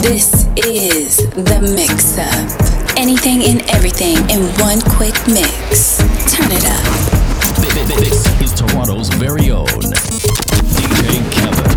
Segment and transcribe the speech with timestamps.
[0.00, 2.96] This is the mix up.
[2.96, 5.98] Anything and everything in one quick mix.
[6.32, 7.98] Turn it up.
[7.98, 11.67] This is Toronto's very own DJ Kevin.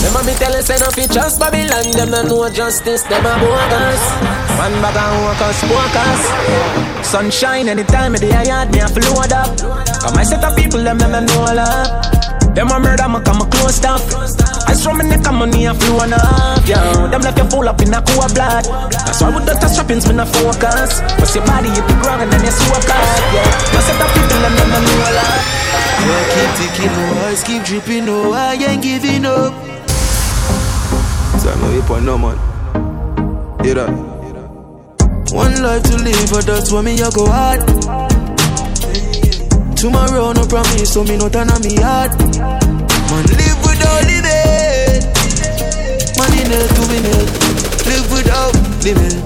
[0.00, 3.24] Them a be tell us say no fi trust Babylon Them no know justice, them
[3.24, 4.02] a bogus
[4.56, 6.22] One bag of workers, workers
[7.06, 9.56] Sunshine anytime of the yard me a float up
[10.00, 12.20] Come my set of people, them them know love
[12.54, 14.02] them a murder, me come a close up.
[14.66, 17.06] I from my neck and money a flow up, yeah.
[17.06, 18.66] Them left you full up in a cool blood.
[18.90, 20.98] That's why with the strappings me no focus.
[21.14, 23.78] Cause your body hit the ground and then you soak up, yeah.
[23.78, 25.40] I set up people and them know a lot.
[26.02, 29.54] Yeah, keep ticking, no eyes keep dripping, no I ain't giving up.
[31.40, 32.36] So I know you point no man.
[33.64, 33.88] Hear that?
[35.32, 37.60] One life to live, but that's why me I go hard.
[39.74, 42.12] Tomorrow no promise, so me not turn on me heart.
[42.20, 45.00] Man, live without living.
[46.20, 47.28] Man in it to win it.
[47.88, 49.16] Live without living.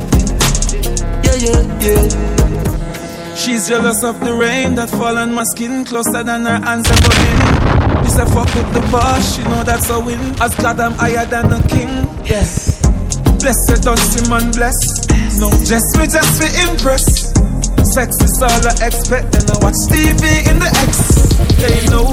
[1.27, 3.34] Yeah, yeah, yeah.
[3.34, 7.08] She's jealous of the rain that fall on my skin closer than her hands ever
[7.10, 7.73] been.
[8.05, 10.20] This a fuck with the boss, she know that's a win.
[10.41, 11.88] As God, I'm higher than a king.
[12.24, 12.84] Yes.
[13.41, 14.77] Blessed don't see man bless.
[15.41, 17.32] No, just me, just me impress.
[17.82, 21.32] Sex is all I expect, and I watch TV in the X.
[21.60, 22.12] They know,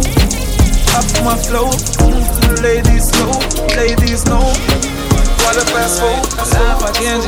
[0.96, 1.68] up my flow,
[2.08, 3.36] move to the ladies know,
[3.76, 4.48] ladies know.
[5.44, 6.24] What a fast food,
[6.56, 7.28] laugh again, G.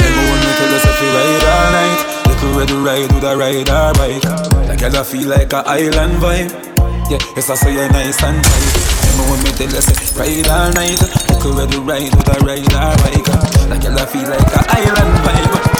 [0.00, 3.92] Everyone me tell us if we ride all night, little red ride with a rider
[4.00, 4.24] bike.
[4.68, 6.71] Like girl I feel like a island vibe.
[7.10, 8.74] Yeah, yes I say you're nice and tight.
[9.12, 13.28] Remember when me tell us ride all night, little red ride with a rider bike.
[13.68, 15.72] Like girl I feel like a island vibe.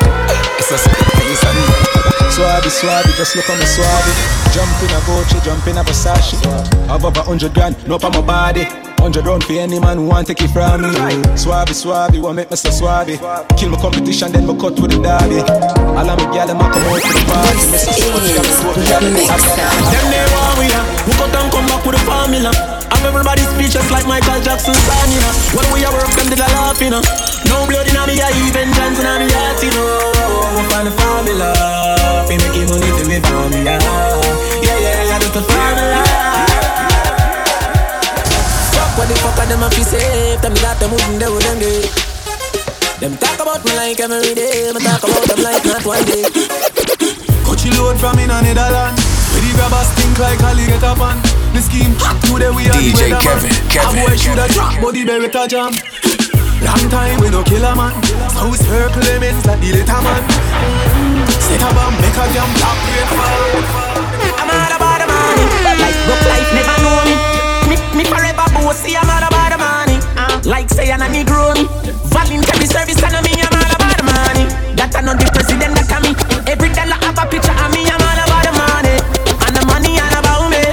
[0.58, 5.44] It's a space and Swabby, swabby, just look on me swabby Jump in a Gucci,
[5.44, 6.40] jump in a Versace
[6.86, 10.30] Have over hundred grand, no for my body Hundred round for any man who want
[10.30, 10.94] take it from me.
[11.34, 13.18] Swabby, swabby, want make me so swabby?
[13.58, 15.42] Kill my competition, then me cut with the derby.
[15.42, 17.66] All of me gyal them a come out to the party.
[17.66, 19.42] This is the mix up
[19.90, 22.54] Them they want we are, who cut and come back with the formula?
[22.94, 26.38] I'm everybody speechless like Michael Jackson song, you know When we are work, them did
[26.38, 27.02] a laugh, you know.
[27.50, 30.70] No blood in me, I even Johnson in me heart, you know.
[30.70, 31.50] Find the formula,
[32.30, 33.82] we make it money to be formula
[34.62, 36.11] Yeah, yeah, yeah, that's the formula
[39.12, 40.40] the fuck are them a fi safe.
[40.40, 41.84] Tell me that them wouldn't do them day.
[43.00, 44.72] Them talk about me like every day.
[44.72, 46.24] Me talk about them like not one day.
[47.44, 49.02] Coachy load from in a Netherlands.
[49.36, 51.20] Where the grabbers think like Ali get up on.
[51.52, 53.68] The scheme hot today we are DJ the Kevin, weatherman.
[53.68, 54.56] Kevin, A boy shoulda Kevin.
[54.56, 55.72] drop but the beretta jam.
[56.64, 57.92] Long time we no kill a man.
[58.32, 60.22] So we circle lemons like the little man.
[61.42, 63.60] Set a bomb make a jam black rain fall
[64.40, 65.44] I'm all about the money.
[65.66, 67.12] Like rough life never know me.
[67.12, 67.31] Me, me
[70.72, 71.52] Like say I'm a Negro.
[72.08, 73.32] Voluntary service and me.
[73.44, 74.44] I'm all about the money.
[74.72, 76.16] That I know the president that can me.
[76.48, 77.84] Every dollar have a picture of me.
[77.84, 78.96] I'm all about the money.
[79.44, 80.64] And the money all about me.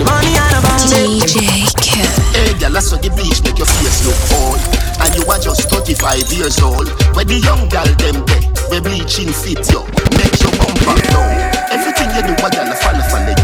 [0.00, 1.20] The money all about me.
[1.20, 2.24] DJ Kevin.
[2.32, 4.60] Hey, girl, I saw the beach make your face look old.
[5.04, 6.88] And you are just 35 years old.
[7.12, 9.84] When the young girl them get, we bleaching fit you.
[10.16, 11.36] Make your bumper down.
[11.68, 13.43] Everything you do, a girl a follow follow you.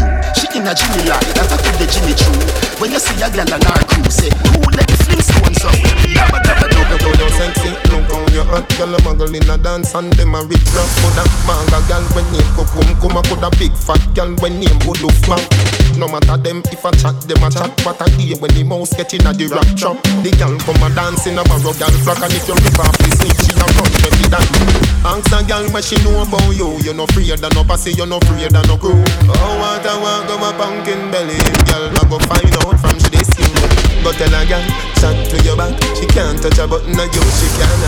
[0.61, 2.37] in a Jimmy line, that I put the Jimmy true.
[2.77, 5.73] When you see a girl and her crew, say, who let the Flintstones up?
[6.13, 9.57] Dabba dabba dabba You know sexy, look how you hot Girl a muggle in a
[9.57, 13.73] dance and them a rip rap Coulda manga girl when name kukum Kuma coulda big
[13.73, 17.71] fat girl when name Budu Fang No matter them if I chat, them a chat.
[17.85, 19.97] What a day when the mouse get in a the rap trap.
[20.23, 22.97] The girl come a dance in a barrow girl flock And if you rip off
[22.97, 23.91] the sleeve, she a run
[24.21, 26.77] me dance Ask a girl what she know about you.
[26.85, 29.01] You no afraid of no pussy, you no afraid of no crew.
[29.27, 31.37] Oh what I want go a pumpkin belly.
[31.65, 33.49] Girl I go find out from she this you
[34.05, 34.65] Go tell a girl,
[35.01, 35.73] chat to your back.
[35.97, 37.81] She can't touch a button of you, she can't.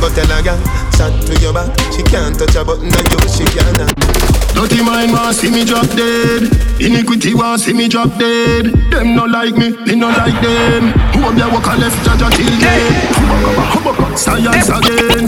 [0.00, 0.60] Go tell a girl,
[0.96, 1.68] chat to your back.
[1.92, 5.86] She can't touch a button of you, she can Dirty mind want see me drop
[5.96, 6.50] dead.
[6.80, 8.66] Iniquity want see me drop dead.
[8.90, 10.92] Them no like me, me no like them.
[11.14, 14.18] Who up there walk a left judge till dead.
[14.18, 15.26] Science again.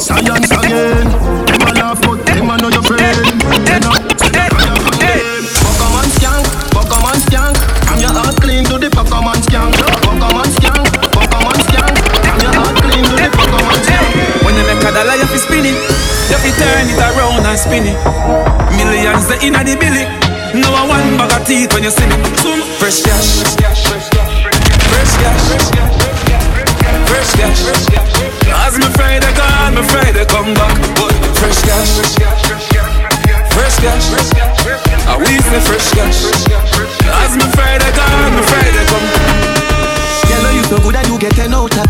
[0.00, 1.29] Science again.
[17.60, 17.92] spinny.
[18.80, 20.08] Millions the inna the billy.
[20.56, 22.16] No a one bag of teeth when you see me.
[22.40, 22.64] Zoom.
[22.80, 23.44] Fresh cash.
[23.60, 24.40] Fresh cash.
[24.88, 25.44] Fresh cash.
[27.10, 27.60] Fresh cash.
[28.64, 30.74] As me Friday gone, me Friday come back.
[30.96, 32.00] But fresh cash.
[32.00, 32.44] Fresh cash.
[33.52, 34.04] Fresh cash.
[35.06, 36.18] I we say fresh cash.
[37.22, 38.09] As me Friday gone.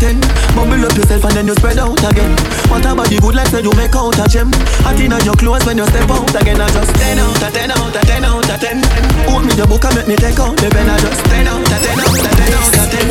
[0.01, 0.17] ten.
[0.57, 2.33] Bubble up yourself and then you spread out again.
[2.73, 4.49] What about the good life said you make out a gem?
[4.81, 6.57] Hot in your clothes when you step out again.
[6.57, 8.81] I just ten out, a ten out, a ten out, a ten.
[9.29, 10.89] Hold me the book and make me take out the pen.
[10.89, 13.05] I just ten out, a ten out, a ten out, a ten.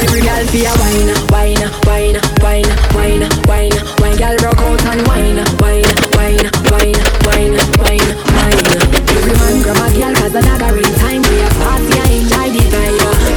[0.00, 3.80] Every girl be a whiner, whiner, whiner, whiner, whiner, whiner.
[4.00, 8.80] Wine girl rock out and whiner, whiner, whiner, whiner, whiner, whiner, whiner.
[9.12, 12.64] Every man grab a girl 'cause another in time we a party and enjoy the
[12.72, 13.29] vibe.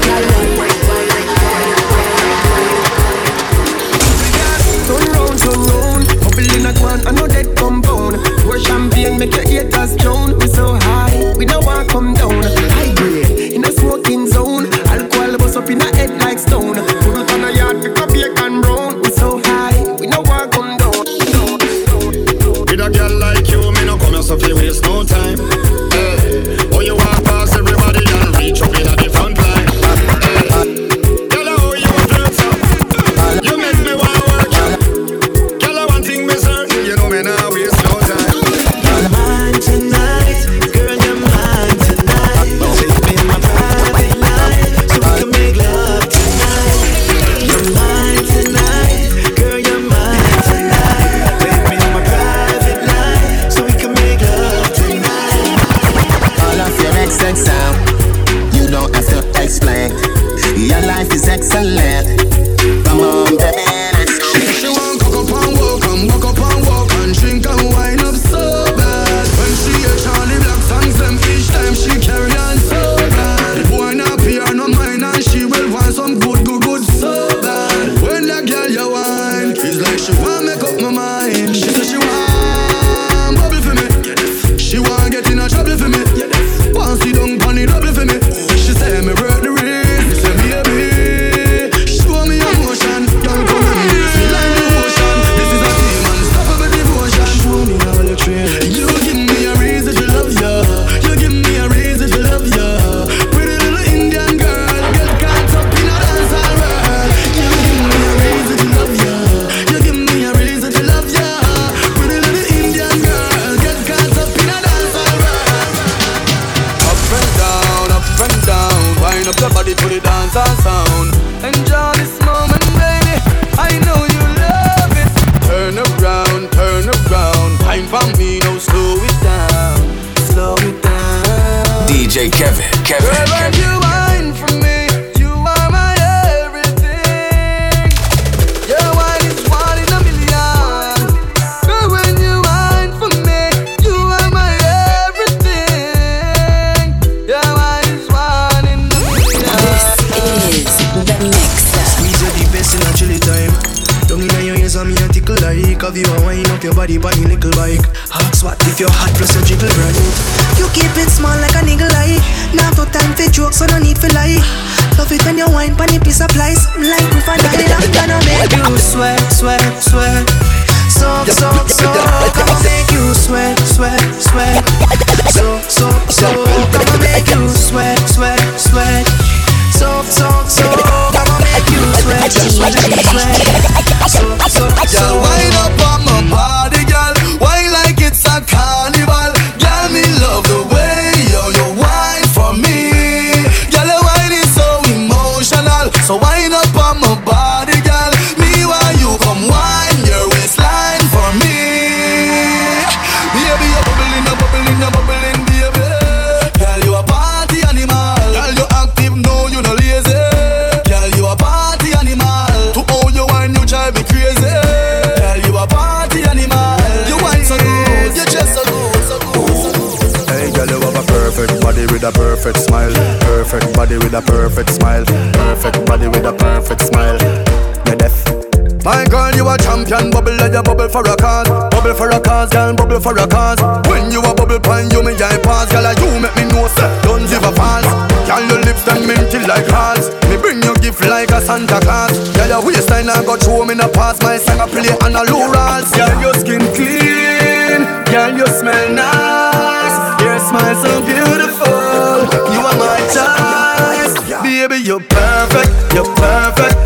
[243.10, 245.92] I go through me, nah pass my song, I play on a lure us.
[245.96, 252.24] Girl, your skin clean, girl, you smell nice, your smile so beautiful.
[252.54, 256.83] You are my choice, baby, you're perfect, you're perfect.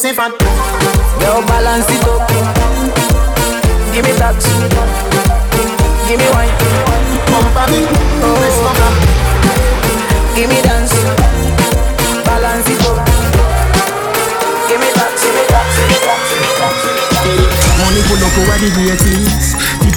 [0.00, 0.32] Pussy fat.
[1.20, 2.24] Yo, balance it up.
[3.92, 4.40] Give me that.
[6.08, 6.56] Give me wine.
[7.28, 8.94] Bump a bit, breast no flap.
[10.34, 10.96] Give me dance.
[12.24, 12.96] Balance it up.
[14.72, 15.12] Give me that.
[15.20, 15.68] Give me that.
[15.76, 16.20] Give me that.
[16.32, 16.74] Give me that.
[17.20, 17.36] Me.
[17.84, 19.29] Money pull up over the Tip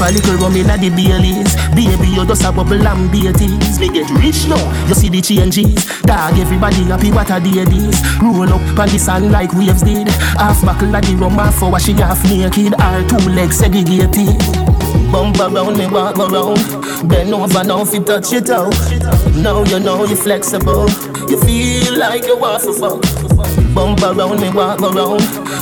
[0.04, 1.56] a little rum inna the Baileys.
[1.72, 5.86] Baby, you just a bubble and beaties Me get rich now, you see the changes.
[6.02, 10.10] Dog, everybody happy what a day this Roll up on the sand like waves did.
[10.36, 12.74] Half buckle of the rum, half for washing half naked.
[12.80, 14.38] All two legs segregated.
[15.12, 16.60] Bump around me, walk around.
[17.08, 18.74] Bend over now, you touch it out.
[19.36, 20.90] Now you know you're flexible.
[21.30, 23.02] You feel like you want to fuck.
[23.74, 25.22] Bump around me, walk around.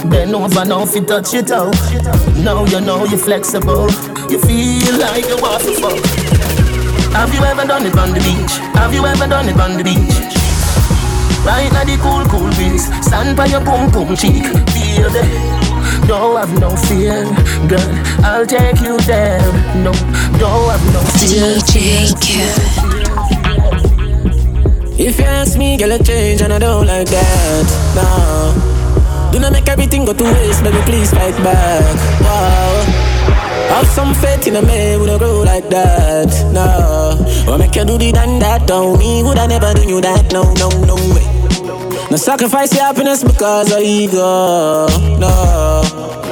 [0.10, 1.76] Bend over now, you touch it out.
[2.38, 3.90] Now you know you're flexible
[4.32, 6.00] You feel like you want to fuck
[7.12, 8.54] Have you ever done it on the beach?
[8.80, 9.98] Have you ever done it on the beach?
[11.44, 15.52] Right now the cool, cool breeze Stand by your boom, boom cheek Feel the
[16.08, 17.24] don't have no fear,
[17.68, 17.90] girl.
[18.24, 19.40] I'll take you there.
[19.76, 19.92] No,
[20.40, 21.56] don't have no fear.
[21.58, 23.02] DJ Kevin.
[25.00, 27.66] If you ask me, girl, I change and I don't like that.
[27.96, 29.32] No.
[29.32, 31.96] Do not make everything go to waste, baby, please fight back.
[32.22, 32.71] Wow.
[33.72, 36.28] Have some faith in a man who don't grow like that.
[36.52, 37.16] No.
[37.48, 39.24] Or make you do the done that, don't me.
[39.24, 40.34] Would I never do you that?
[40.34, 41.24] No, no, no way.
[42.12, 44.88] No sacrifice your happiness because of ego.
[45.18, 45.82] No.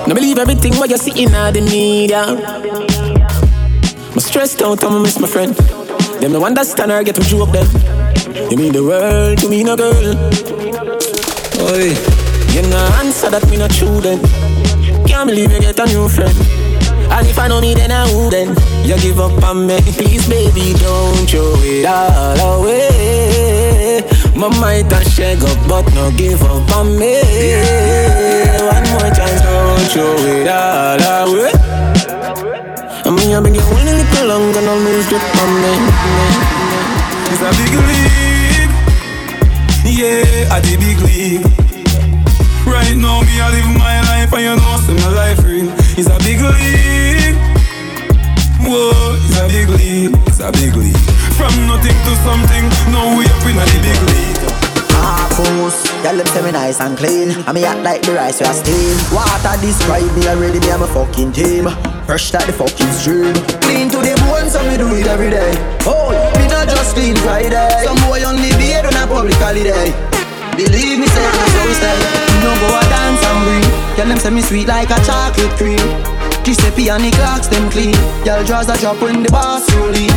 [0.05, 2.25] No believe everything what you see in the media.
[4.13, 5.55] My stressed out, I'ma miss my friend.
[6.19, 7.67] Them no understand or get to joke them.
[8.51, 9.95] You mean the world to me, no girl.
[11.71, 11.95] Oi,
[12.51, 14.19] you no answer that me no true then.
[15.07, 16.58] Can't believe you get a new friend.
[17.11, 18.57] And if I know me, then I wouldn't.
[18.85, 24.01] You give up on me, please, baby, don't throw it all away.
[24.35, 27.19] My might a shake up, but no give up on me.
[28.63, 31.51] One more chance, don't throw it all away.
[33.03, 35.73] I mean, I've been going a little long, gonna lose grip on me.
[37.31, 38.29] It's a big league.
[39.83, 41.45] Yeah, the big league.
[42.65, 45.88] Right now, me, I live my life, and you know, see my life real.
[45.99, 47.35] It's a big league.
[48.63, 50.15] Whoa, it's a big league.
[50.31, 50.95] It's a big league.
[51.35, 52.63] From nothing to something,
[52.95, 54.39] now we up in the big league.
[55.35, 57.35] Fools, y'all them say me nice and clean.
[57.43, 58.95] I me act like the rice we are steam.
[59.11, 61.67] Water describe me already, me I'm a fucking team.
[62.07, 63.35] Fresh like the fucking stream.
[63.59, 65.51] Clean to the bone, so me do it every day.
[65.83, 67.83] Oh, me not just clean Friday.
[67.83, 69.91] Some boy only be on a public holiday.
[70.59, 71.95] Believe me, say I'm so stay.
[72.43, 73.95] No go a dance and breathe.
[73.95, 75.79] Tell them say me sweet like a chocolate cream.
[76.43, 77.95] Giuseppe and the clocks them clean.
[78.27, 80.11] Y'all draws a drop when the boss roll in.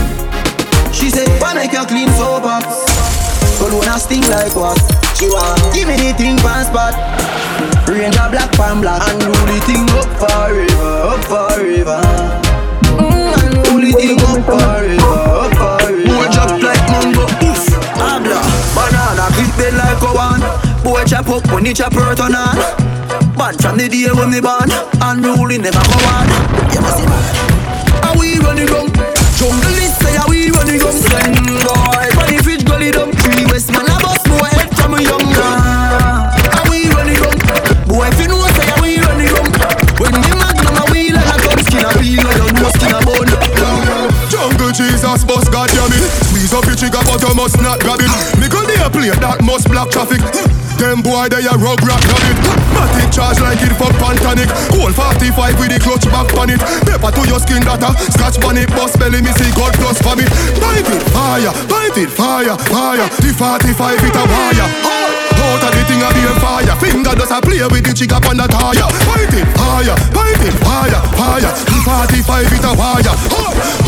[0.90, 2.66] She say, why make you clean so box?
[3.62, 4.82] Colonna sting like what?
[5.14, 6.98] She want give me the thing pan spot.
[7.86, 12.02] Range a black pan black and do the thing up forever, up forever.
[12.98, 15.06] Mm, and do the thing up forever,
[15.38, 16.02] up forever.
[16.02, 17.62] Boy drop like mango, oof,
[17.96, 18.40] abla.
[18.74, 20.42] Banana clip it like a one.
[20.82, 22.56] Boy chop up when he chop hurt on on.
[23.36, 24.70] Bad from the day when me born,
[25.00, 26.26] unruly never go on.
[26.72, 27.24] You must see man.
[28.04, 28.88] Are we running rum?
[29.38, 30.96] Jungle is say are we running rum?
[30.96, 33.11] Send boy, funny fridge gully dumb.
[46.62, 48.12] Up trigger but you must not grab it.
[48.38, 50.22] Me there play that must block traffic.
[50.78, 52.38] Them boy they a rug rat rabbit
[52.74, 54.50] Matic charge like it for pantanic.
[54.74, 56.60] Cold 45 with the clutch back on it.
[56.86, 60.16] Pepper to your skin data Scratch on it bust belly me see God plus for
[60.16, 60.26] me
[60.58, 63.06] Pipe it fire, pipe it fire, fire.
[63.22, 65.21] The 45 it a wire
[65.52, 66.74] out of the thing a be fire.
[66.80, 68.88] Finger does a play with the trigger on the tire.
[69.04, 73.14] Pipe it fire, pipe it fire The 45 it a wire.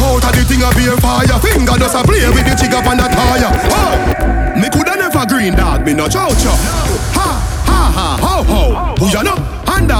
[0.05, 1.37] Out of the thing a be fire.
[1.41, 3.51] Finger does a play with the trigger on the tire.
[3.73, 4.61] Oh.
[4.61, 6.57] Me coulda never green dog, me no chow chow.
[7.17, 7.29] Ha,
[7.67, 8.95] ha, ha, ho, ho.
[9.01, 9.54] Who ya know?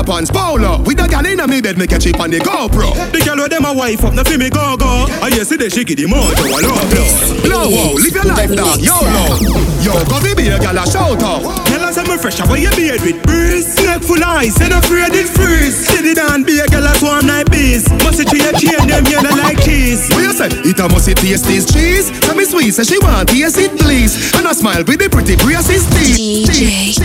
[0.05, 3.21] Underpants, polo With a gal inna me bed, me catch it on the GoPro The
[3.25, 5.07] girl with them a wife up, no fi me go go.
[5.23, 7.41] I hear see the shaky the mojo a low blow.
[7.43, 9.41] Blow wow, live your life dog, yo low
[9.81, 12.71] Yo, go be a gal a shout out Tell us when me fresh, where you
[12.77, 13.84] beard with breeze.
[14.05, 15.87] Snake full of ice, and afraid it freeze.
[15.89, 17.89] See the down, be a girl at swarm like bees.
[18.05, 20.09] Must it tree a chain, them yellow like cheese.
[20.11, 20.49] What you say?
[20.51, 22.11] It a must it taste this cheese.
[22.21, 24.35] Tell me sweet, say she want taste it please.
[24.35, 26.53] And I smile with the pretty braces teeth.
[26.53, 27.01] DJ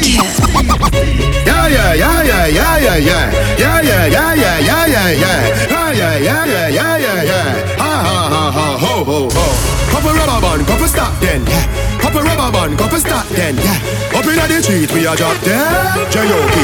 [1.48, 3.58] Yeah, yeah, yeah, yeah, yeah, yeah, yeah.
[3.58, 5.40] Yeah, yeah, yeah, yeah, yeah, yeah, yeah.
[5.70, 7.78] Yeah, yeah, yeah, yeah, yeah, yeah, yeah.
[7.78, 9.79] Ha, ha, ha, ha, ho, ho, ho.
[9.92, 11.66] Couple rubber band, couple stop then, yeah.
[12.00, 14.18] Couple rubber band, couple stop then, yeah.
[14.18, 16.12] Up inna the street, we a drop dead.
[16.12, 16.56] J.O.P.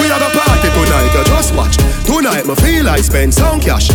[0.00, 1.76] We have a party tonight, you just watch.
[2.04, 3.90] Tonight, me feel I spend some cash.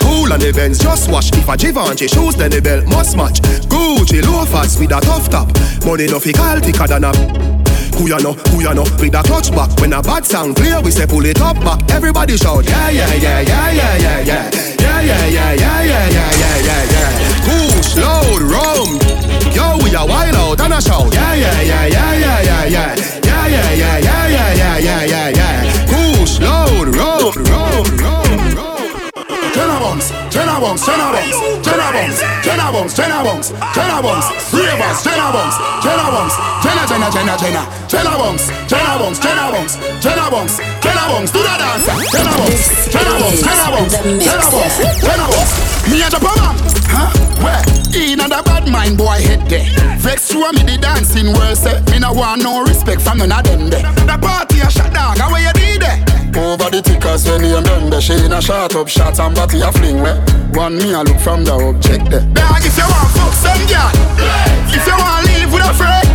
[0.00, 1.30] Cool on the Benz, just watch.
[1.36, 3.40] If a Givenchy shoes, then the belt must match.
[3.68, 5.48] Gucci loafers with a tough top.
[5.84, 7.12] Money no fi call thicker than a.
[7.98, 10.80] Who ya know, who ya know, with a clutch back When a bad sound clear,
[10.80, 14.50] we say pull it up back Everybody shout, yeah, yeah, yeah, yeah, yeah, yeah, yeah
[14.78, 17.27] Yeah, yeah, yeah, yeah, yeah, yeah, yeah, yeah, yeah
[17.98, 18.88] load, rum
[19.52, 22.94] Yo, we a wild out and a shout Yeah, yeah, yeah, yeah, yeah, yeah, yeah
[23.24, 28.78] Yeah, yeah, yeah, yeah, yeah, yeah, yeah, yeah, yeah Push, load, rum, rum, rum, rum
[29.52, 35.02] Jenna Bunks, Jenna Bunks, Jenna Bunks, Jenna Bunks, Jenna Bunks, Jenna Bunks, Jenna Bunks, Ravers,
[35.02, 40.30] Jenna Bunks, Jenna Bunks, Jenna, Jenna, Jenna, Jenna, Jenna Bunks, Jenna Bunks, Jenna Bunks, Jenna
[40.30, 42.62] Bunks, Jenna Bunks, do the dance, Jenna Bunks,
[42.92, 46.54] Jenna Bunks, Jenna Bunks, Jenna Bunks, Jenna Bunks, me a Japan,
[46.86, 47.10] huh?
[47.42, 47.77] Where?
[47.94, 49.64] In a bad mind boy head there.
[49.98, 51.60] Vex through me the dancing worse.
[51.64, 53.82] say me no want no respect from none of them there.
[54.04, 55.98] The party a shut down, how where you did there?
[56.36, 58.00] Over the tickers when you them there.
[58.00, 60.12] She in a shot up shot and body a fling me.
[60.52, 62.24] One me a look from the object there.
[62.36, 63.90] Dog if you want fuck some girl,
[64.68, 66.08] if you want live with a friend,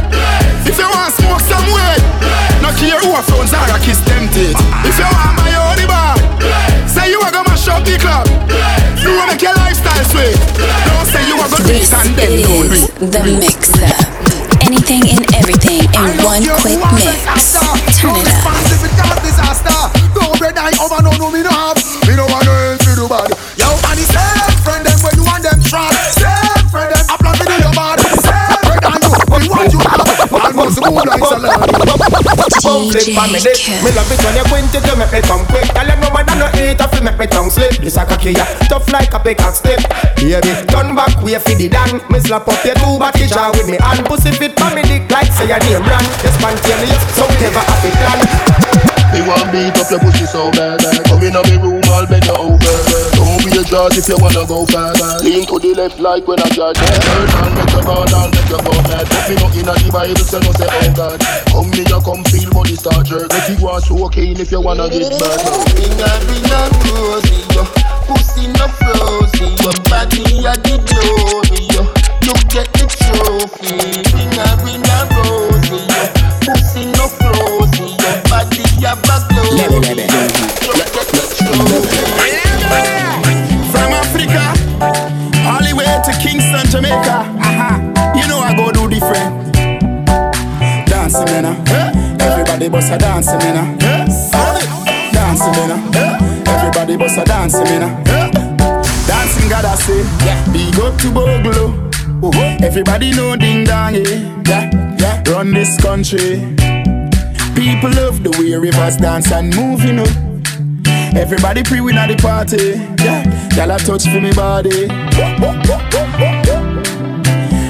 [0.70, 2.02] if you want smoke some weed,
[2.62, 4.58] no care who a phones are a kiss them teeth.
[4.86, 6.16] If you want my only bar,
[6.86, 8.30] say you a go mash up the club.
[9.04, 10.40] You want make your lifestyle sweet.
[10.56, 13.12] Don't say you a go do it This and then don't do it.
[13.12, 14.00] the mix up.
[14.64, 17.20] Anything and everything in one quick mix.
[18.00, 19.20] Turn it up.
[19.20, 19.76] Disaster.
[20.16, 21.76] Don't bread I over no no me no have.
[22.08, 23.28] Me no want me do bad.
[23.60, 24.53] Yo, and
[30.74, 31.54] Almost move like salad.
[32.64, 35.22] Bum clip on me dick Me love it when you quint it, you make me
[35.22, 37.78] come quick Tell them no man no eat, I feel make me tongue slip.
[37.78, 39.84] This a cocky ya, tough like a pickaxe tip.
[40.18, 43.68] Baby, turn back, way for the dan Me slap up your two body jaw with
[43.70, 44.06] me hand.
[44.08, 47.62] Pussy fit for me dick like say your name brand You spontaneous, so we never
[47.62, 48.20] have it plan.
[49.14, 51.04] Me want beat up your pussy so bad, bad.
[51.06, 53.03] Come in on me room, I'll bend you over.
[53.64, 55.24] Don't be a judge if you wanna go further.
[55.24, 56.76] Lean to the left like when I judge.
[56.76, 59.08] Turn on, make your call down, make your go mad.
[59.08, 61.20] Put me not in a the Bible, so no say oh God.
[61.48, 63.32] Come me, you come feel body start jerk.
[63.32, 65.40] If you want to okay, if you wanna get bad.
[65.80, 67.64] Finger ring a rosy, yo.
[68.10, 71.88] Pussy no frozen, your body a the glory, yo.
[72.28, 73.80] You get the trophy.
[74.12, 76.04] Finger ring a rosy, yo.
[76.44, 80.33] Pussy no frozen, your body a the glory.
[92.64, 93.58] Everybody bust a dancing, man.
[93.58, 95.12] uh.
[95.12, 95.72] Dancing, man.
[95.94, 96.44] uh.
[96.48, 97.84] Everybody bust a dancing, man.
[97.84, 98.84] uh.
[99.06, 100.02] Dancing, God, I say.
[100.54, 102.64] Big up to Boglo.
[102.64, 104.42] Everybody know ding dong, yeah.
[104.48, 104.96] yeah.
[104.98, 105.24] yeah.
[105.30, 106.40] Run this country.
[107.54, 110.08] People love the way rivers dance and move, you know.
[111.20, 112.80] Everybody pre win at the party.
[113.04, 113.24] Yeah,
[113.58, 114.88] y'all a touch for me body.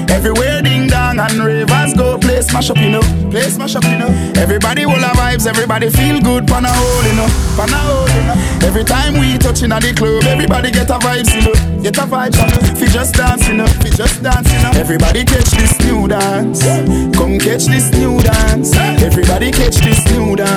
[0.08, 2.03] Everywhere ding dong and ravers go,
[2.44, 3.02] smash up, you know.
[3.30, 4.08] Play smash up, you know.
[4.36, 7.28] Everybody will have vibes, everybody feel good, pan a hole, you know.
[7.56, 8.36] Pan a hole, you know.
[8.68, 11.82] Every time we touching at the club, everybody get a vibes, you know.
[11.82, 12.60] Get a vibes, you know.
[12.78, 13.66] Fi just dance, you know.
[13.66, 14.72] Fi just dance, you know.
[14.78, 16.62] Everybody catch this new dance.
[17.16, 18.76] Come catch this new dance.
[19.02, 20.53] Everybody catch this new dance.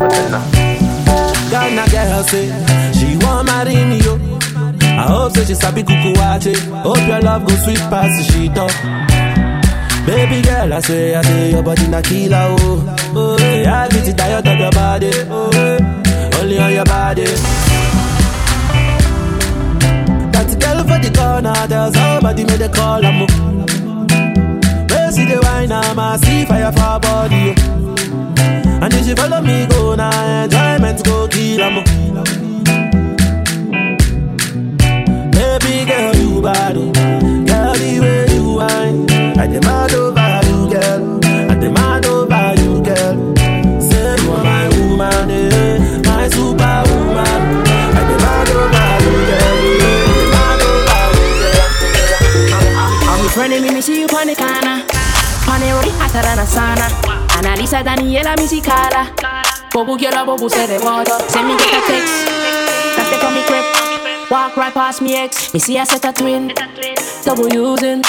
[1.51, 2.23] Girl
[2.93, 3.49] she want
[4.03, 4.13] yo.
[4.15, 4.39] Oh.
[4.81, 5.53] I hope she.
[6.83, 8.31] Hope your love sweet past.
[10.05, 12.95] Baby girl, I say I say your body na killer oh.
[13.15, 15.09] Oh, yeah, I get it tired of your body.
[15.29, 17.23] Oh, only on your body.
[20.33, 23.25] That girl for the corner, there's somebody made a call I'm
[25.25, 27.53] see the wine, I'm a see fire for body.
[28.83, 31.75] And if she follow me go now, enjoyment go kill 'em.
[35.31, 36.91] Baby girl, you bad, oh.
[37.49, 39.09] girl, the way you whine,
[39.39, 41.01] I demand over you, girl.
[41.51, 43.15] I demand over you, girl.
[43.81, 47.41] Say you are my woman, eh, my superwoman.
[49.01, 49.45] You, you.
[53.37, 55.04] With me, me see you on the corner.
[55.55, 57.15] The road, hotter than.
[57.35, 59.07] Analisa Daniela Musicala.
[59.71, 61.17] Bobu girl, bobu the water.
[61.29, 62.27] Send me get a text.
[62.97, 63.63] That's the come me crib.
[64.29, 65.53] Walk right past me ex.
[65.53, 66.51] Me see I set a twin.
[67.23, 68.01] Double using.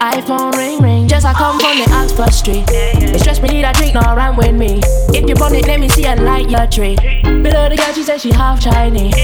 [0.00, 1.06] iPhone ring ring.
[1.06, 2.64] Just I come from the Oxford Street.
[2.68, 4.80] It's stress me need a drink, no run with me.
[5.12, 6.96] If you burn it, let me see a light your tree.
[7.24, 9.14] Below the girl, she said she half Chinese.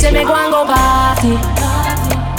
[0.00, 1.34] Say me go and go party.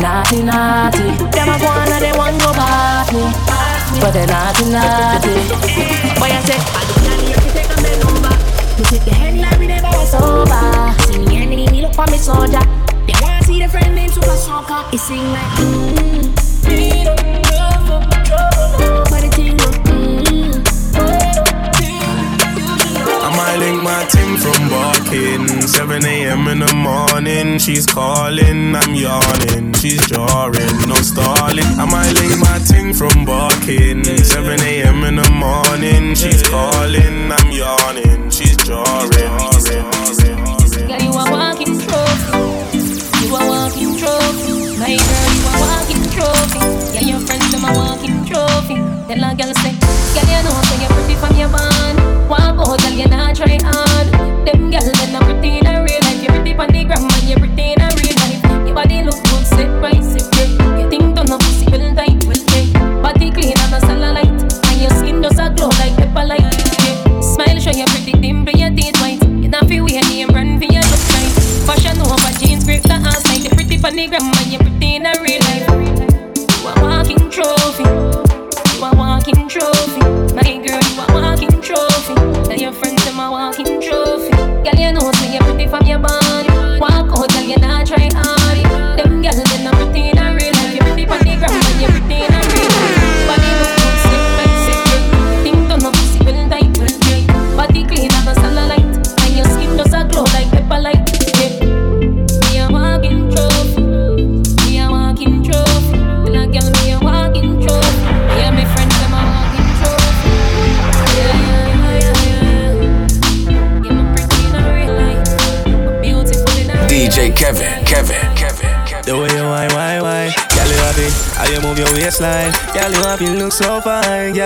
[0.01, 1.11] Naughty, naughty.
[1.35, 3.56] Them a go and they want go party.
[3.99, 5.33] But they're naughty, naughty.
[6.19, 7.67] Boy, I say, I do not need to take.
[8.77, 10.11] Me take like we never was.
[11.07, 12.61] See me me me soldier.
[13.07, 14.11] They wanna see the friend named.
[14.93, 16.31] It sing like, mmm.
[16.67, 17.43] We don't
[17.87, 19.86] go for trouble, but the thing look,
[23.57, 25.65] I link my team from barking.
[25.65, 26.47] 7 a.m.
[26.47, 29.73] in the morning, she's calling, I'm yawning.
[29.73, 31.65] She's jarring, no stalling.
[31.81, 34.03] I might link my team from barking.
[34.05, 35.03] 7 a.m.
[35.05, 38.29] in the morning, she's calling, I'm yawning.
[38.29, 39.33] She's jarring.
[40.85, 42.37] Girl, you walking trophy.
[43.25, 44.77] You walking trophy.
[44.77, 46.61] My girl, you walking trophy.
[46.93, 48.77] Yeah, your friends walking trophy.
[49.09, 49.73] A girl say,
[50.13, 51.97] girl, you know say you're pretty from your band.
[52.29, 53.86] Walk out, girl, you not try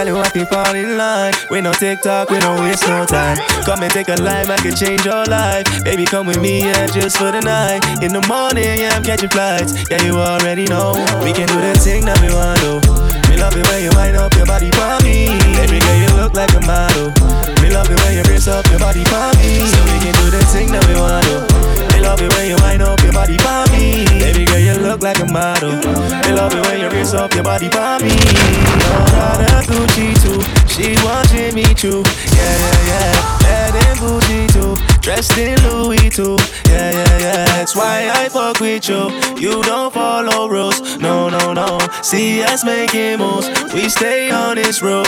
[0.01, 3.37] Girl, you happy, fall in line We no TikTok, we don't waste no time.
[3.65, 5.69] Come and take a life, I can change your life.
[5.83, 7.85] Baby, come with me, yeah, just for the night.
[8.01, 9.77] In the morning, yeah, I'm catching flights.
[9.91, 10.97] Yeah, you already know.
[11.21, 12.81] We can do the thing that we want to
[13.29, 15.37] Me love it when you wind up your body for me.
[15.53, 17.13] Baby girl, you look like a model.
[17.61, 19.61] Me love it when you brace up your body for me.
[19.69, 21.45] So we can do the thing that we want to
[21.93, 24.20] Me love it when you wind up your body for me
[24.91, 25.71] look like a model.
[25.71, 28.11] Me love it when you brace up your body for me.
[29.39, 30.41] That Gucci too.
[30.67, 32.03] She watching me too.
[32.35, 33.13] Yeah, yeah, yeah.
[33.39, 36.37] That in bougie too Dressed in Louis too
[36.67, 41.53] Yeah, yeah, yeah That's why I fuck with you You don't follow rules No, no,
[41.53, 45.07] no See us making moves We stay on this road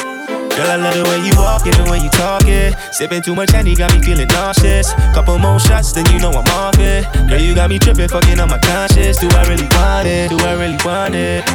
[0.54, 2.10] Girl, I love the way you walk the way you
[2.48, 2.76] it.
[2.94, 4.94] Sipping too much honey got me feeling nauseous.
[5.14, 7.06] Couple more shots, then you know I'm off it.
[7.28, 9.18] Girl, you got me tripping, fucking on my conscience.
[9.18, 10.30] Do I really want it?
[10.30, 11.46] Do I really want it?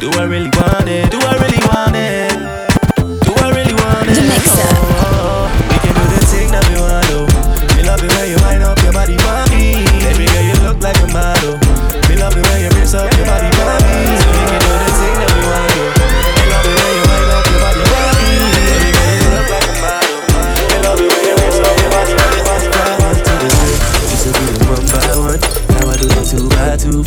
[0.00, 1.10] Do I really want it?
[1.10, 2.30] Do I really want it?
[3.22, 4.14] Do I really want it?
[4.14, 4.99] The mixer.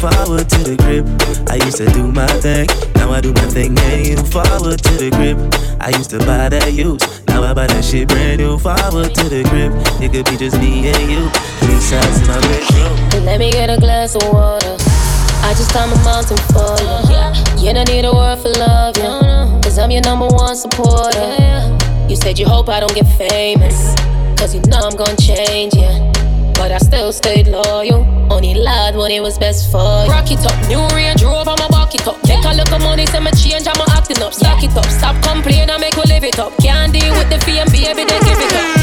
[0.03, 1.07] Forward to the crib.
[1.47, 2.67] I used to do my thing.
[2.95, 3.71] Now I do my thing
[4.03, 5.39] you forward to the crib.
[5.79, 7.07] I used to buy that used.
[7.29, 8.59] Now I buy that shit brand new.
[8.59, 9.71] Forward to the crib.
[10.03, 11.23] It could be just me and you.
[11.63, 13.23] Three sides in my bedroom.
[13.23, 14.75] Let me get a glass of water.
[15.39, 17.63] I just climbed a mountain for you.
[17.63, 19.47] You don't need a word for love, yeah.
[19.63, 21.31] Cause I'm your number one supporter.
[22.09, 23.95] You said you hope I don't get famous.
[24.35, 26.12] Cause you know I'm gonna change, yeah.
[26.53, 28.05] But I still stayed loyal.
[28.31, 30.11] Only lied when it was best for you.
[30.11, 32.21] Rock it up, new Range Rover, I'ma walk it up.
[32.21, 34.33] Take a look at money, say change, I'ma acting up.
[34.33, 36.55] Stack it up, stop complaining, I make we live it up.
[36.57, 38.73] Can't deal with the fame, baby, then give it up.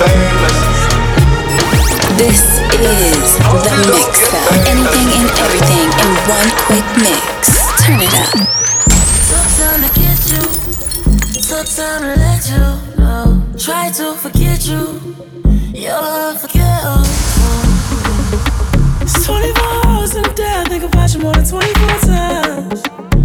[0.00, 0.56] famous.
[2.16, 2.40] This
[2.80, 7.68] is the mix of anything and everything in one quick mix.
[7.84, 8.32] Turn it up.
[9.28, 10.42] Took time to get you,
[11.42, 12.64] took time to let you
[12.96, 13.26] know.
[13.58, 14.82] Try to forget you,
[15.74, 18.40] You'll forget unforgettable.
[19.02, 23.19] It's 24 hours in a day, I think about you more than 24 times.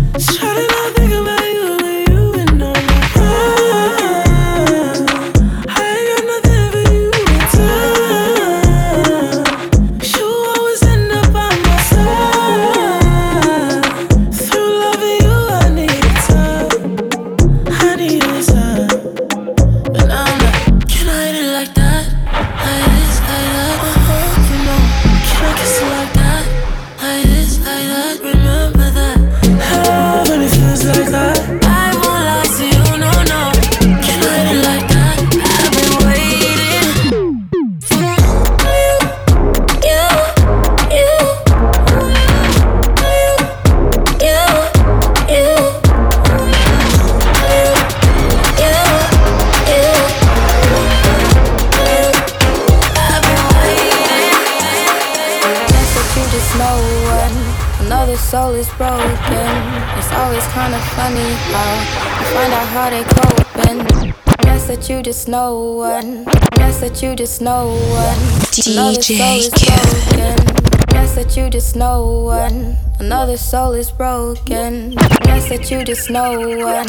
[68.56, 70.88] DJ broken.
[70.88, 74.96] Guess that you just know when another soul is broken.
[75.24, 76.88] Guess that you just know when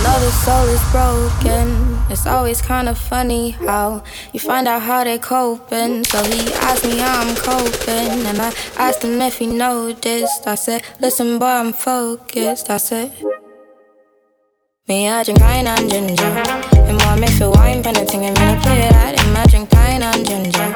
[0.00, 2.02] another soul is broken.
[2.10, 6.02] It's always kind of funny how you find out how they coping.
[6.02, 10.48] So he asked me how I'm coping, and I asked him if he noticed.
[10.48, 12.70] I said, Listen, boy, I'm focused.
[12.70, 13.12] I said.
[14.88, 16.24] Me, I drink pine and ginger.
[16.24, 19.18] And more me feel wine, pen and me play it out.
[19.18, 20.70] And I drink pine and ginger.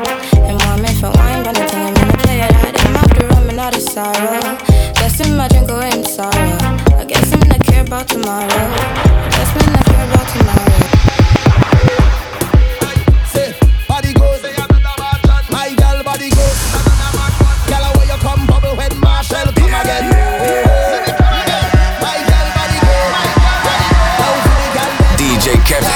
[0.46, 2.84] And more me feel wine, pen and ting, and me play it out.
[2.86, 4.40] And after rum and out of sorrow.
[4.94, 6.58] Guess him, I drink away in sorrow.
[6.96, 8.46] I guess him not care about tomorrow.
[8.46, 10.66] I guess him not care about tomorrow.
[13.88, 14.42] Body goes,
[15.50, 16.58] my girl body goes.
[17.66, 20.10] Girl, where you come, bubble head Marshall, come again.
[22.04, 23.12] My girl body goes.
[25.18, 25.87] DJ Kevin, Kevin.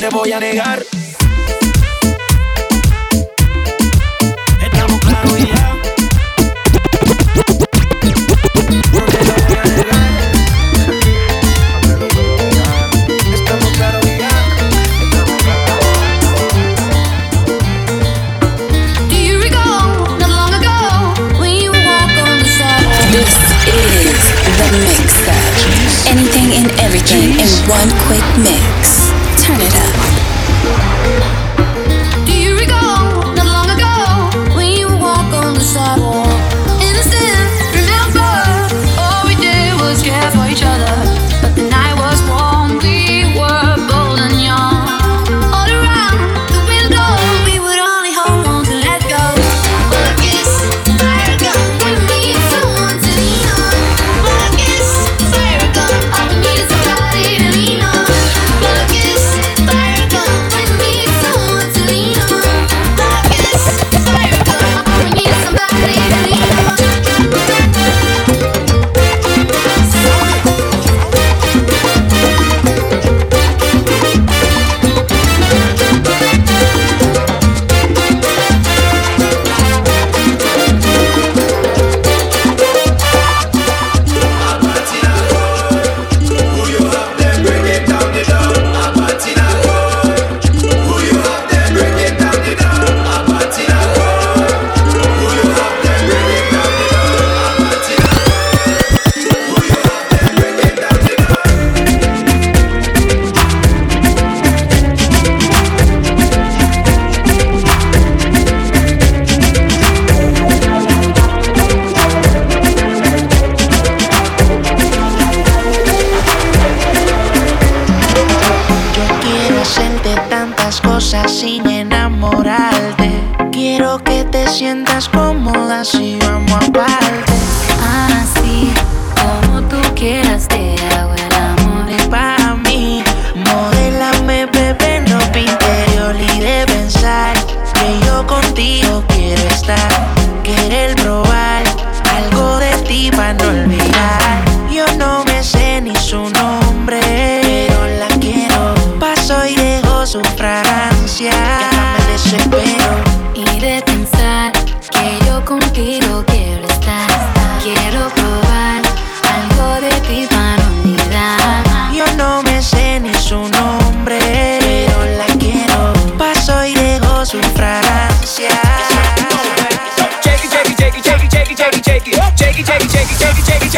[0.00, 0.99] Te voy a negar.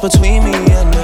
[0.00, 0.97] between me and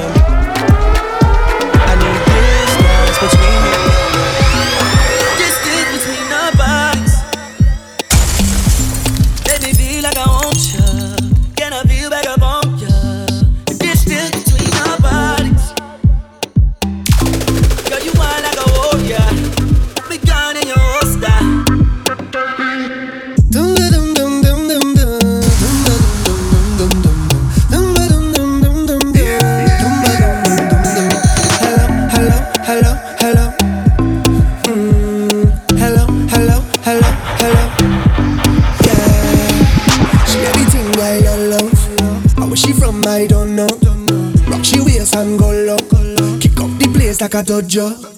[47.44, 48.13] the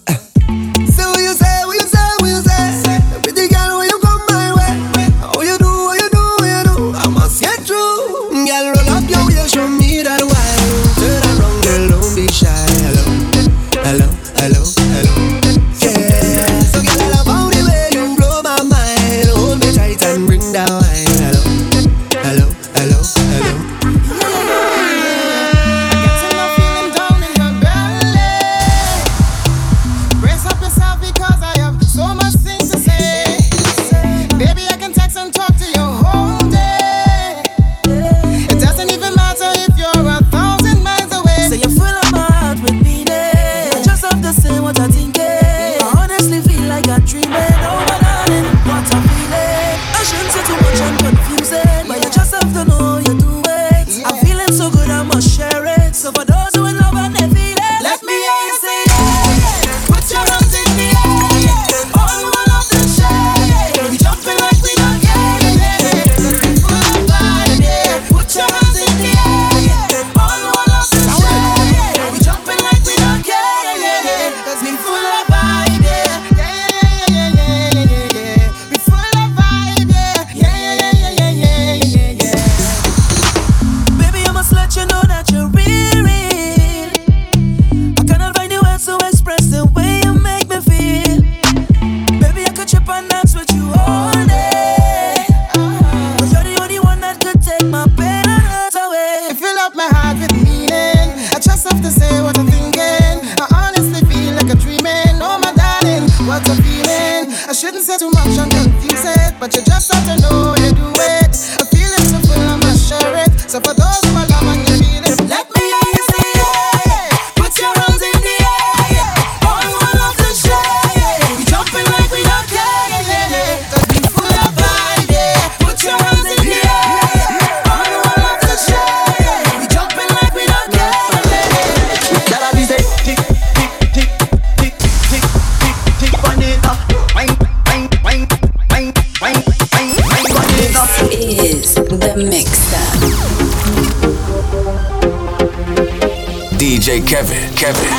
[147.56, 147.95] Kevin,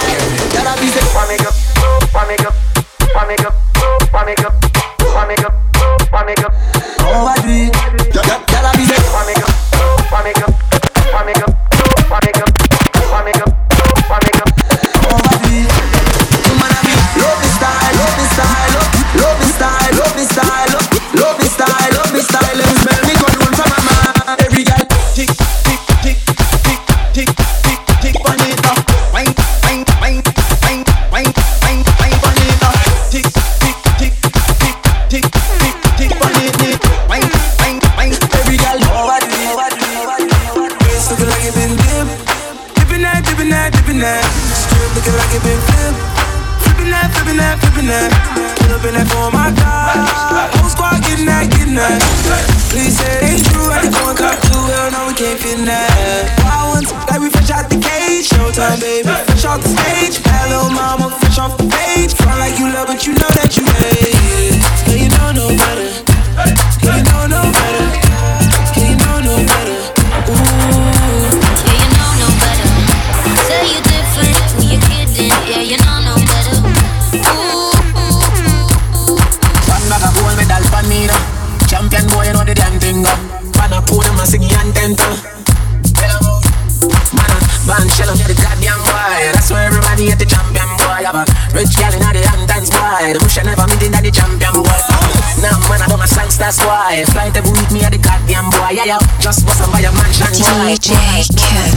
[100.87, 101.76] DJ.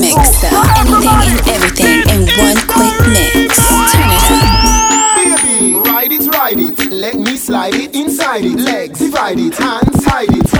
[0.00, 0.52] Mix up.
[0.52, 3.56] Anything and everything in one quick mix.
[3.92, 5.16] Turn it up.
[5.16, 6.90] Baby, ride it, ride it.
[6.90, 8.58] Let me slide it inside it.
[8.58, 10.51] Legs divide it, hands hide it.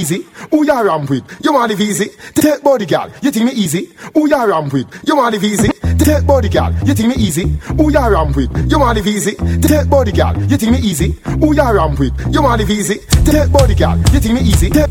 [0.00, 0.26] Easy?
[0.50, 1.22] Who you around with?
[1.44, 2.10] You want it easy?
[2.34, 3.90] Take body, girl, you think me easy?
[4.14, 4.86] Who you around with?
[5.06, 5.68] You want it easy?
[5.98, 7.46] Take body, girl, you think me easy?
[7.76, 8.50] Who you around with?
[8.70, 9.34] You want it easy?
[9.60, 11.12] Take body, girl, you think me easy?
[11.40, 12.12] Who you around with?
[12.32, 12.98] You want it easy?
[13.24, 14.70] Take body, girl, you think me easy?
[14.70, 14.90] Take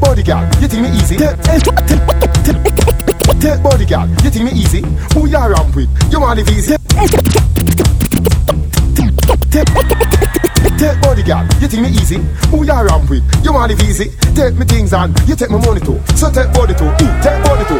[0.00, 1.16] body, girl, you think me easy?
[3.40, 4.82] Take, body, girl, you think me easy?
[5.14, 5.88] Who you around with?
[6.12, 6.76] You want it easy?
[9.50, 12.16] Take, body, girl, you think me easy?
[12.50, 13.22] Who you around with?
[13.44, 14.10] You want it easy?
[14.34, 16.00] Take me things on, you take my money too.
[16.16, 17.79] So take body too, eh, take body too.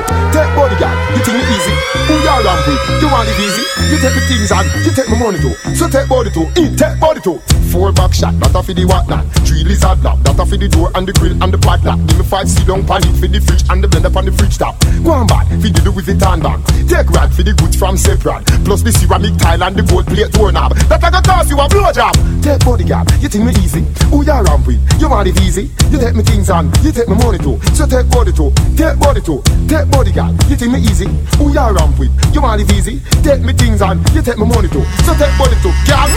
[2.70, 2.78] You?
[3.02, 3.64] You want it easy?
[3.90, 5.54] You take me things on, you take my money too.
[5.74, 7.42] So take body too, eh, take body too.
[7.70, 9.26] Four back shot, that a for the whatnot.
[9.46, 11.98] Three lizard lap, that a for the door and the grill and the padlock.
[12.06, 14.32] Give me five sit down pan it for the fridge and the blender on the
[14.32, 14.78] fridge top.
[15.02, 16.60] Go on bad, for the do with it and back.
[16.86, 18.46] Take rad for the goods from separate.
[18.64, 20.74] Plus the ceramic tile and the gold plate doorknob.
[20.90, 22.14] That a go cost you a blowjob.
[22.42, 23.82] Take body girl, you think me easy?
[24.10, 24.80] Who you around with?
[25.00, 25.70] You want it easy?
[25.90, 27.58] You take me things on, you take my money too.
[27.74, 30.30] So take body too, take body too, take body girl.
[30.46, 31.06] You think me easy?
[31.38, 32.10] Who you around with?
[32.34, 33.00] You want it easy?
[33.22, 34.84] Take me things on, you take my money too.
[35.04, 36.08] So take body too, girl.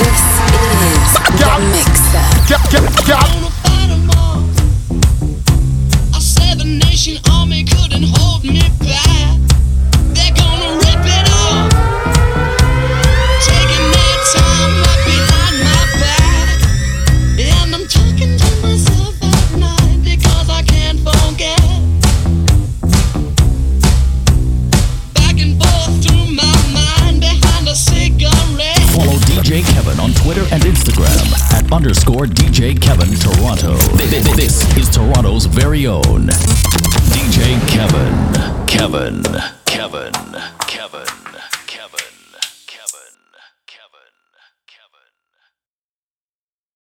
[0.00, 1.60] This is ah, Girl.
[1.60, 2.24] the mixer.
[2.48, 3.54] Girl, girl, girl.
[6.64, 9.03] Nation army couldn't hold me back.
[30.24, 33.74] Twitter and Instagram at underscore DJ Kevin Toronto.
[34.34, 36.28] This is Toronto's very own
[37.12, 38.66] DJ Kevin.
[38.66, 39.22] Kevin.
[39.66, 40.12] Kevin.
[40.66, 41.23] Kevin.